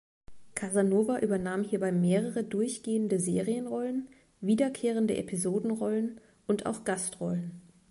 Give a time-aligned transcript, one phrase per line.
[0.55, 4.07] Casanova übernahm hierbei mehrere durchgehende Serienrollen,
[4.39, 7.61] wiederkehrende Episodenrollen und auch Gastrollen.